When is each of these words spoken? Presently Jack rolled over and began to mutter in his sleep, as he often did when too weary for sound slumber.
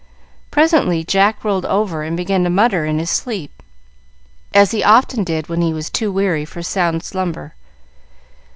Presently 0.49 1.03
Jack 1.03 1.43
rolled 1.43 1.63
over 1.67 2.01
and 2.01 2.17
began 2.17 2.43
to 2.43 2.49
mutter 2.49 2.85
in 2.87 2.97
his 2.97 3.11
sleep, 3.11 3.61
as 4.51 4.71
he 4.71 4.83
often 4.83 5.23
did 5.23 5.47
when 5.47 5.79
too 5.91 6.11
weary 6.11 6.43
for 6.43 6.63
sound 6.63 7.03
slumber. 7.03 7.53